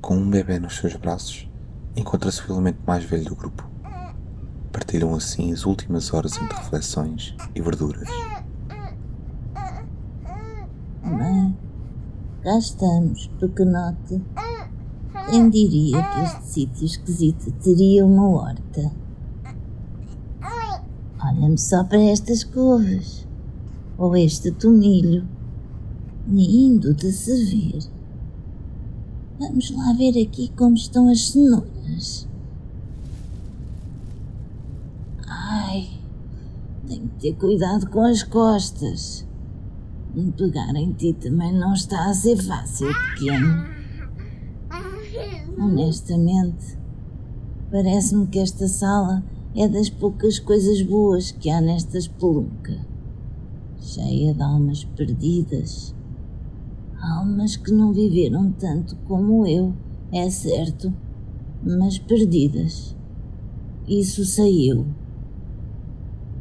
Com 0.00 0.16
um 0.16 0.30
bebê 0.30 0.58
nos 0.58 0.76
seus 0.76 0.94
braços, 0.96 1.50
encontra-se 1.96 2.40
o 2.48 2.54
elemento 2.54 2.78
mais 2.86 3.04
velho 3.04 3.24
do 3.24 3.34
grupo. 3.34 3.68
Partilham 4.72 5.14
assim 5.14 5.52
as 5.52 5.66
últimas 5.66 6.14
horas 6.14 6.36
entre 6.40 6.56
reflexões 6.56 7.34
e 7.54 7.60
verduras. 7.60 8.08
Bem, 11.02 11.56
cá 12.42 12.58
estamos, 12.58 13.26
pequenote. 13.40 14.22
Quem 15.30 15.50
diria 15.50 16.02
que 16.02 16.20
este 16.20 16.46
sítio 16.46 16.86
esquisito 16.86 17.50
teria 17.62 18.06
uma 18.06 18.28
horta? 18.28 18.92
Olha-me 21.20 21.58
só 21.58 21.84
para 21.84 22.00
estas 22.00 22.44
couves. 22.44 23.26
Ou 23.98 24.16
este 24.16 24.52
tomilho. 24.52 25.26
Lindo 26.26 26.94
de 26.94 27.12
se 27.12 27.44
ver. 27.44 27.97
Vamos 29.38 29.70
lá 29.70 29.92
ver 29.92 30.20
aqui 30.20 30.50
como 30.56 30.74
estão 30.74 31.08
as 31.08 31.28
cenouras. 31.28 32.26
Ai, 35.28 35.90
tenho 36.88 37.08
que 37.08 37.20
ter 37.20 37.34
cuidado 37.34 37.88
com 37.88 38.00
as 38.00 38.24
costas. 38.24 39.24
Pegar 40.36 40.74
em 40.74 40.92
ti 40.92 41.12
também 41.12 41.52
não 41.52 41.72
está 41.72 42.06
a 42.06 42.14
ser 42.14 42.36
fácil, 42.36 42.88
pequeno. 43.14 43.64
Honestamente, 45.56 46.76
parece-me 47.70 48.26
que 48.26 48.40
esta 48.40 48.66
sala 48.66 49.22
é 49.54 49.68
das 49.68 49.88
poucas 49.88 50.40
coisas 50.40 50.82
boas 50.82 51.30
que 51.30 51.48
há 51.48 51.60
nesta 51.60 51.96
espelunca. 51.96 52.76
Cheia 53.80 54.34
de 54.34 54.42
almas 54.42 54.82
perdidas. 54.82 55.94
Almas 57.00 57.56
que 57.56 57.70
não 57.70 57.92
viveram 57.92 58.50
tanto 58.52 58.96
como 59.06 59.46
eu, 59.46 59.72
é 60.12 60.28
certo, 60.30 60.92
mas 61.62 61.98
perdidas. 61.98 62.96
Isso 63.86 64.24
sei 64.24 64.72
eu. 64.72 64.84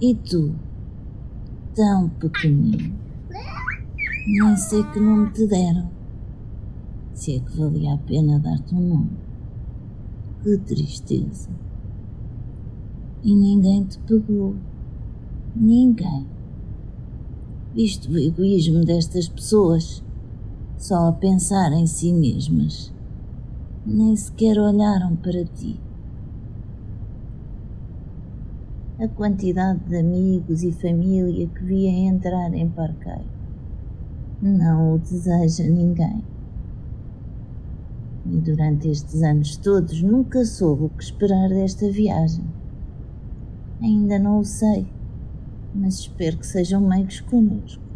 E 0.00 0.14
tu, 0.14 0.54
tão 1.74 2.08
pequenino. 2.08 2.94
Nem 4.26 4.56
sei 4.56 4.82
que 4.84 5.00
nome 5.00 5.30
te 5.32 5.46
deram. 5.46 5.90
Se 7.14 7.36
é 7.36 7.40
que 7.40 7.56
valia 7.56 7.94
a 7.94 7.98
pena 7.98 8.38
dar-te 8.38 8.74
um 8.74 8.80
nome. 8.80 9.10
Que 10.42 10.56
tristeza. 10.58 11.50
E 13.22 13.34
ninguém 13.34 13.84
te 13.84 13.98
pegou. 14.00 14.54
Ninguém. 15.54 16.26
Visto 17.74 18.10
o 18.10 18.18
egoísmo 18.18 18.84
destas 18.84 19.28
pessoas, 19.28 20.02
só 20.78 21.08
a 21.08 21.12
pensar 21.12 21.72
em 21.72 21.86
si 21.86 22.12
mesmas. 22.12 22.92
Nem 23.84 24.14
sequer 24.16 24.58
olharam 24.58 25.16
para 25.16 25.44
ti. 25.44 25.78
A 29.00 29.08
quantidade 29.08 29.80
de 29.88 29.96
amigos 29.96 30.62
e 30.62 30.72
família 30.72 31.46
que 31.46 31.64
via 31.64 31.90
entrar 31.90 32.52
em 32.54 32.68
Parqueiro 32.68 33.38
não 34.40 34.94
o 34.94 34.98
deseja 34.98 35.64
ninguém. 35.64 36.22
E 38.26 38.36
durante 38.40 38.88
estes 38.88 39.22
anos 39.22 39.56
todos 39.56 40.02
nunca 40.02 40.44
soube 40.44 40.84
o 40.84 40.88
que 40.90 41.02
esperar 41.02 41.48
desta 41.48 41.90
viagem. 41.90 42.44
Ainda 43.80 44.18
não 44.18 44.40
o 44.40 44.44
sei, 44.44 44.86
mas 45.74 46.00
espero 46.00 46.38
que 46.38 46.46
sejam 46.46 46.80
meigos 46.80 47.20
connosco. 47.20 47.87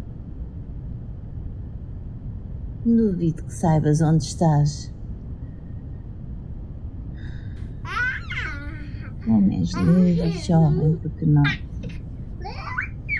Duvido 2.85 3.43
que 3.43 3.53
saibas 3.53 4.01
onde 4.01 4.25
estás. 4.25 4.93
Como 9.23 9.53
és 9.53 9.71
linda, 9.71 10.29
jovem, 10.31 10.97
pequenote. 10.97 11.65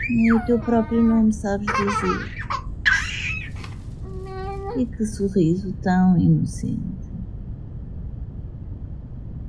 Nem 0.09 0.33
o 0.33 0.45
teu 0.45 0.59
próprio 0.59 1.01
nome 1.01 1.31
sabes 1.31 1.65
dizer. 1.65 2.43
E 4.77 4.85
que 4.85 5.05
sorriso 5.05 5.71
tão 5.81 6.17
inocente. 6.17 7.09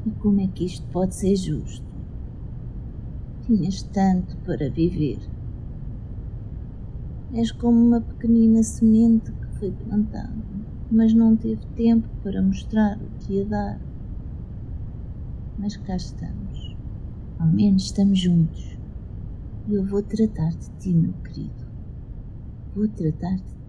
E 0.07 0.11
como 0.13 0.41
é 0.43 0.47
que 0.47 0.65
isto 0.65 0.87
pode 0.93 1.17
ser 1.17 1.35
justo? 1.35 1.85
Tinhas 3.43 3.83
tanto 3.83 4.37
para 4.47 4.71
viver. 4.71 5.19
És 7.33 7.51
como 7.51 7.85
uma 7.85 8.01
pequenina 8.01 8.63
semente 8.63 9.33
que 9.55 9.59
foi 9.61 9.73
plantada, 9.73 10.45
mas 10.91 11.15
não 11.15 11.37
teve 11.37 11.65
tempo 11.77 12.09
para 12.23 12.43
mostrar 12.43 13.01
o 13.01 13.11
que 13.19 13.35
ia 13.35 13.47
dar. 13.47 13.81
Mas 15.57 15.77
cá 15.77 15.97
estamos. 15.97 16.77
Ao 17.39 17.47
menos 17.47 17.85
estamos 17.85 18.21
juntos. 18.21 18.79
E 19.67 19.75
eu 19.75 19.87
vou 19.87 20.03
tratar 20.03 20.51
de 20.51 20.69
ti, 20.79 20.93
meu 20.95 21.15
querido. 21.23 21.65
Vou 22.75 22.89
tratar 22.89 23.37
de 23.37 23.64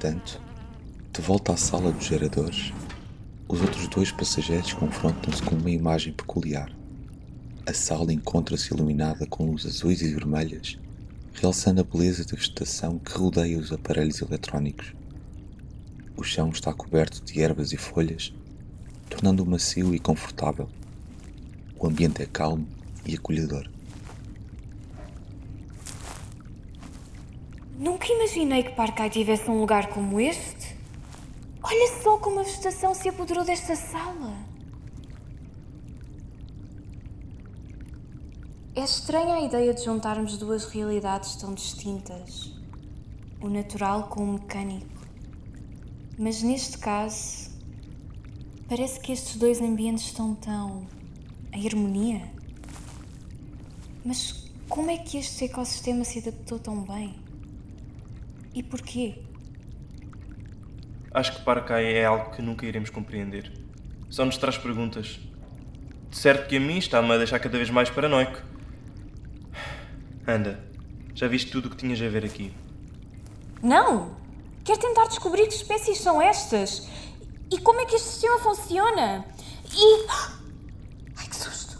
Entretanto, 0.00 0.40
de 1.12 1.20
volta 1.20 1.52
à 1.52 1.58
sala 1.58 1.92
dos 1.92 2.06
geradores, 2.06 2.72
os 3.46 3.60
outros 3.60 3.86
dois 3.86 4.10
passageiros 4.10 4.72
confrontam-se 4.72 5.42
com 5.42 5.54
uma 5.54 5.70
imagem 5.70 6.14
peculiar. 6.14 6.74
A 7.66 7.74
sala 7.74 8.10
encontra-se 8.10 8.72
iluminada 8.72 9.26
com 9.26 9.50
luzes 9.50 9.76
azuis 9.76 10.00
e 10.00 10.08
vermelhas, 10.08 10.78
realçando 11.34 11.82
a 11.82 11.84
beleza 11.84 12.24
da 12.24 12.34
vegetação 12.34 12.98
que 12.98 13.12
rodeia 13.12 13.58
os 13.58 13.72
aparelhos 13.72 14.22
eletrónicos. 14.22 14.94
O 16.16 16.22
chão 16.22 16.48
está 16.48 16.72
coberto 16.72 17.22
de 17.22 17.42
ervas 17.42 17.70
e 17.74 17.76
folhas, 17.76 18.32
tornando-o 19.10 19.46
macio 19.46 19.94
e 19.94 19.98
confortável. 19.98 20.66
O 21.78 21.86
ambiente 21.86 22.22
é 22.22 22.26
calmo 22.26 22.66
e 23.04 23.16
acolhedor. 23.16 23.68
Nunca 27.80 28.12
imaginei 28.12 28.62
que 28.62 28.72
Parcai 28.72 29.08
tivesse 29.08 29.50
um 29.50 29.58
lugar 29.58 29.86
como 29.88 30.20
este. 30.20 30.76
Olha 31.62 32.02
só 32.02 32.18
como 32.18 32.40
a 32.40 32.42
vegetação 32.42 32.94
se 32.94 33.08
apoderou 33.08 33.42
desta 33.42 33.74
sala. 33.74 34.36
É 38.76 38.84
estranha 38.84 39.36
a 39.36 39.40
ideia 39.40 39.72
de 39.72 39.82
juntarmos 39.82 40.36
duas 40.36 40.66
realidades 40.66 41.36
tão 41.36 41.54
distintas: 41.54 42.52
o 43.40 43.48
natural 43.48 44.08
com 44.08 44.24
o 44.24 44.32
mecânico. 44.34 45.00
Mas 46.18 46.42
neste 46.42 46.76
caso, 46.76 47.50
parece 48.68 49.00
que 49.00 49.10
estes 49.10 49.36
dois 49.36 49.58
ambientes 49.58 50.04
estão 50.04 50.34
tão. 50.34 50.86
em 51.50 51.66
harmonia. 51.66 52.30
Mas 54.04 54.50
como 54.68 54.90
é 54.90 54.98
que 54.98 55.16
este 55.16 55.46
ecossistema 55.46 56.04
se 56.04 56.18
adaptou 56.18 56.58
tão 56.58 56.82
bem? 56.82 57.29
E 58.54 58.62
porquê? 58.62 59.22
Acho 61.12 61.36
que 61.36 61.42
Paracai 61.42 61.84
é 61.94 62.04
algo 62.04 62.30
que 62.30 62.42
nunca 62.42 62.66
iremos 62.66 62.90
compreender. 62.90 63.52
Só 64.08 64.24
nos 64.24 64.36
traz 64.36 64.58
perguntas. 64.58 65.20
De 66.08 66.16
certo 66.16 66.48
que 66.48 66.56
a 66.56 66.60
mim 66.60 66.78
está-me 66.78 67.12
a 67.12 67.18
deixar 67.18 67.38
cada 67.38 67.56
vez 67.56 67.70
mais 67.70 67.88
paranoico. 67.90 68.42
Anda, 70.26 70.62
já 71.14 71.28
viste 71.28 71.50
tudo 71.50 71.66
o 71.66 71.70
que 71.70 71.76
tinhas 71.76 72.00
a 72.02 72.08
ver 72.08 72.24
aqui. 72.24 72.52
Não! 73.62 74.16
Quero 74.64 74.80
tentar 74.80 75.06
descobrir 75.06 75.46
que 75.46 75.54
espécies 75.54 75.98
são 75.98 76.20
estas 76.20 76.88
e 77.50 77.58
como 77.58 77.80
é 77.80 77.86
que 77.86 77.96
este 77.96 78.08
sistema 78.08 78.38
funciona. 78.38 79.24
E. 79.72 80.06
Ai 81.16 81.26
que 81.26 81.36
susto! 81.36 81.78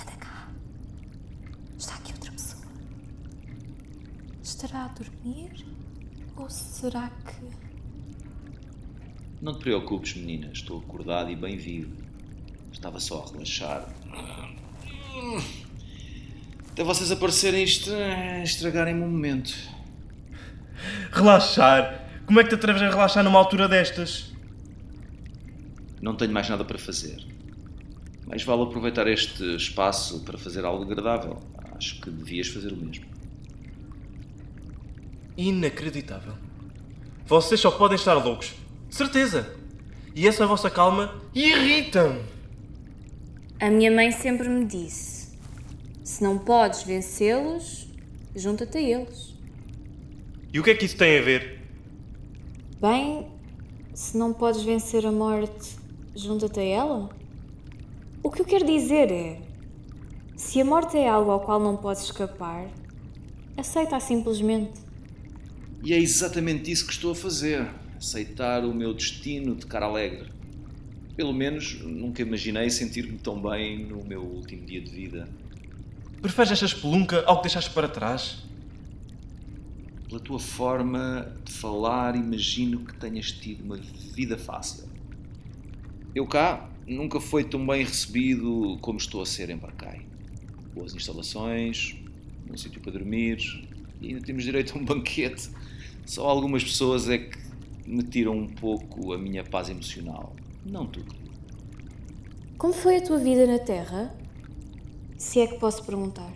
Anda 0.00 0.12
cá. 0.18 0.48
Está 1.78 1.94
aqui 1.94 2.12
outra 2.12 2.32
pessoa. 2.32 2.62
Estará 4.62 4.84
a 4.84 4.88
dormir? 4.88 5.64
Ou 6.36 6.50
será 6.50 7.08
que. 7.08 7.46
Não 9.40 9.54
te 9.54 9.60
preocupes, 9.60 10.14
menina, 10.14 10.50
estou 10.52 10.80
acordado 10.80 11.30
e 11.30 11.34
bem 11.34 11.56
vivo. 11.56 11.96
Estava 12.70 13.00
só 13.00 13.24
a 13.24 13.32
relaxar. 13.32 13.88
Até 16.72 16.84
vocês 16.84 17.10
aparecerem 17.10 17.64
isto, 17.64 17.90
estragarem-me 18.44 19.00
um 19.02 19.10
momento. 19.10 19.56
Relaxar? 21.10 22.22
Como 22.26 22.38
é 22.38 22.42
que 22.42 22.50
te 22.50 22.56
atreves 22.56 22.82
a 22.82 22.90
relaxar 22.90 23.24
numa 23.24 23.38
altura 23.38 23.66
destas? 23.66 24.30
Não 26.02 26.14
tenho 26.14 26.34
mais 26.34 26.50
nada 26.50 26.66
para 26.66 26.78
fazer. 26.78 27.26
Mais 28.26 28.42
vale 28.42 28.64
aproveitar 28.64 29.08
este 29.08 29.56
espaço 29.56 30.22
para 30.22 30.36
fazer 30.36 30.66
algo 30.66 30.82
agradável. 30.82 31.40
Acho 31.74 31.98
que 32.02 32.10
devias 32.10 32.48
fazer 32.48 32.74
o 32.74 32.76
mesmo. 32.76 33.09
Inacreditável. 35.40 36.34
Vocês 37.24 37.58
só 37.58 37.70
podem 37.70 37.96
estar 37.96 38.12
loucos. 38.12 38.54
De 38.90 38.94
certeza. 38.94 39.56
E 40.14 40.28
essa 40.28 40.46
vossa 40.46 40.68
calma 40.68 41.14
irrita-me. 41.34 42.20
A 43.58 43.70
minha 43.70 43.90
mãe 43.90 44.12
sempre 44.12 44.50
me 44.50 44.66
disse: 44.66 45.38
se 46.04 46.22
não 46.22 46.36
podes 46.36 46.82
vencê-los, 46.82 47.88
junta-te 48.36 48.76
a 48.76 48.82
eles. 48.82 49.34
E 50.52 50.60
o 50.60 50.62
que 50.62 50.72
é 50.72 50.74
que 50.74 50.84
isso 50.84 50.98
tem 50.98 51.18
a 51.18 51.22
ver? 51.22 51.66
Bem, 52.78 53.26
se 53.94 54.18
não 54.18 54.34
podes 54.34 54.62
vencer 54.62 55.06
a 55.06 55.12
morte, 55.12 55.74
junta-te 56.14 56.60
a 56.60 56.64
ela? 56.64 57.08
O 58.22 58.30
que 58.30 58.42
eu 58.42 58.44
quero 58.44 58.66
dizer 58.66 59.10
é: 59.10 59.40
se 60.36 60.60
a 60.60 60.66
morte 60.66 60.98
é 60.98 61.08
algo 61.08 61.30
ao 61.30 61.40
qual 61.40 61.58
não 61.58 61.78
podes 61.78 62.02
escapar, 62.02 62.68
aceita-a 63.56 64.00
simplesmente. 64.00 64.89
E 65.82 65.94
é 65.94 65.98
exatamente 65.98 66.70
isso 66.70 66.86
que 66.86 66.92
estou 66.92 67.12
a 67.12 67.14
fazer. 67.14 67.66
Aceitar 67.96 68.64
o 68.64 68.74
meu 68.74 68.92
destino 68.92 69.54
de 69.54 69.66
cara 69.66 69.86
alegre. 69.86 70.28
Pelo 71.16 71.32
menos 71.32 71.80
nunca 71.80 72.22
imaginei 72.22 72.70
sentir-me 72.70 73.18
tão 73.18 73.40
bem 73.40 73.84
no 73.84 74.04
meu 74.04 74.22
último 74.22 74.64
dia 74.66 74.80
de 74.80 74.90
vida. 74.90 75.28
Preferes 76.20 76.52
esta 76.52 76.66
espelunca 76.66 77.22
ao 77.24 77.36
que 77.36 77.44
deixaste 77.44 77.70
para 77.70 77.88
trás? 77.88 78.42
Pela 80.06 80.20
tua 80.20 80.38
forma 80.38 81.34
de 81.44 81.52
falar, 81.52 82.14
imagino 82.14 82.80
que 82.80 82.94
tenhas 82.96 83.32
tido 83.32 83.64
uma 83.64 83.76
vida 83.76 84.36
fácil. 84.36 84.84
Eu 86.14 86.26
cá 86.26 86.68
nunca 86.86 87.20
fui 87.20 87.44
tão 87.44 87.64
bem 87.66 87.84
recebido 87.84 88.76
como 88.80 88.98
estou 88.98 89.22
a 89.22 89.26
ser 89.26 89.48
em 89.48 89.56
Barcai. 89.56 90.02
Boas 90.74 90.94
instalações, 90.94 91.96
um 92.50 92.56
sítio 92.56 92.80
para 92.80 92.92
dormir 92.92 93.66
e 94.00 94.08
ainda 94.08 94.20
temos 94.20 94.44
direito 94.44 94.76
a 94.76 94.78
um 94.78 94.84
banquete. 94.84 95.48
Só 96.10 96.26
algumas 96.26 96.64
pessoas 96.64 97.08
é 97.08 97.18
que 97.18 97.38
me 97.86 98.02
tiram 98.02 98.36
um 98.36 98.48
pouco 98.48 99.12
a 99.12 99.16
minha 99.16 99.44
paz 99.44 99.68
emocional. 99.68 100.34
Não 100.66 100.84
tudo. 100.84 101.14
Como 102.58 102.72
foi 102.72 102.96
a 102.96 103.00
tua 103.00 103.16
vida 103.16 103.46
na 103.46 103.60
Terra? 103.60 104.12
Se 105.16 105.38
é 105.38 105.46
que 105.46 105.60
posso 105.60 105.84
perguntar. 105.84 106.32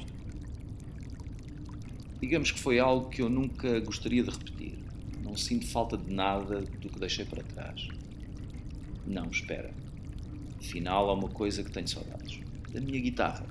Digamos 2.21 2.53
que 2.53 2.61
foi 2.61 2.79
algo 2.79 3.09
que 3.09 3.21
eu 3.21 3.29
nunca 3.29 3.81
gostaria 3.81 4.23
de 4.23 4.31
repetir. 4.31 4.79
Não 5.25 5.37
sinto 5.37 5.67
falta 5.67 5.99
de 5.99 6.15
nada 6.15 6.61
do 6.61 6.89
que 6.89 7.01
deixei 7.01 7.25
para 7.25 7.43
trás. 7.43 7.89
Não, 9.05 9.27
espera. 9.27 9.75
Afinal, 10.61 11.11
há 11.11 11.15
uma 11.15 11.31
coisa 11.31 11.65
que 11.65 11.73
tenho 11.73 11.89
saudades: 11.89 12.39
da 12.73 12.81
minha 12.81 13.01
guitarra. 13.01 13.45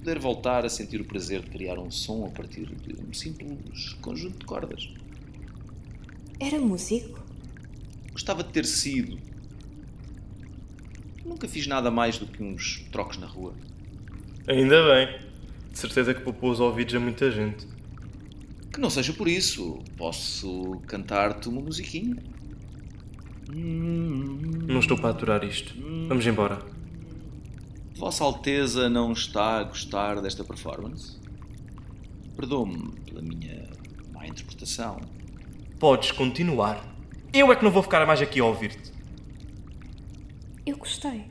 De 0.00 0.04
poder 0.04 0.18
voltar 0.18 0.64
a 0.64 0.68
sentir 0.70 0.98
o 0.98 1.04
prazer 1.04 1.42
de 1.42 1.50
criar 1.50 1.78
um 1.78 1.90
som 1.90 2.24
a 2.24 2.30
partir 2.30 2.64
de 2.64 2.96
um 3.06 3.12
simples 3.12 3.92
conjunto 4.00 4.38
de 4.38 4.46
cordas. 4.46 4.88
Era 6.40 6.58
músico? 6.58 7.22
Gostava 8.10 8.42
de 8.42 8.50
ter 8.50 8.64
sido. 8.64 9.18
Nunca 11.22 11.46
fiz 11.46 11.66
nada 11.66 11.90
mais 11.90 12.16
do 12.16 12.24
que 12.24 12.42
uns 12.42 12.82
trocos 12.90 13.18
na 13.18 13.26
rua. 13.26 13.52
Ainda 14.48 14.82
bem. 14.88 15.20
De 15.70 15.78
certeza 15.78 16.14
que 16.14 16.22
poupou 16.22 16.50
os 16.50 16.60
ouvidos 16.60 16.94
a 16.94 16.98
muita 16.98 17.30
gente. 17.30 17.66
Que 18.72 18.80
não 18.80 18.88
seja 18.88 19.12
por 19.12 19.28
isso. 19.28 19.80
Posso 19.98 20.80
cantar-te 20.86 21.46
uma 21.46 21.60
musiquinha. 21.60 22.16
Não 23.52 24.80
estou 24.80 24.96
para 24.96 25.10
aturar 25.10 25.44
isto. 25.44 25.74
Vamos 26.08 26.26
embora. 26.26 26.79
Vossa 28.00 28.24
Alteza 28.24 28.88
não 28.88 29.12
está 29.12 29.58
a 29.58 29.62
gostar 29.62 30.22
desta 30.22 30.42
performance? 30.42 31.20
Perdoe-me 32.34 32.92
pela 33.02 33.20
minha 33.20 33.68
má 34.10 34.26
interpretação. 34.26 35.02
Podes 35.78 36.10
continuar. 36.10 36.82
Eu 37.30 37.52
é 37.52 37.56
que 37.56 37.62
não 37.62 37.70
vou 37.70 37.82
ficar 37.82 38.06
mais 38.06 38.22
aqui 38.22 38.40
a 38.40 38.44
ouvir-te. 38.46 38.90
Eu 40.64 40.78
gostei. 40.78 41.26